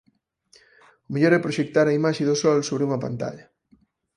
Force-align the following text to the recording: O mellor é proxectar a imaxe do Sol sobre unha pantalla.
O 1.07 1.09
mellor 1.13 1.33
é 1.37 1.43
proxectar 1.45 1.85
a 1.87 1.97
imaxe 1.99 2.23
do 2.29 2.35
Sol 2.43 2.59
sobre 2.63 2.85
unha 2.87 3.01
pantalla. 3.05 3.45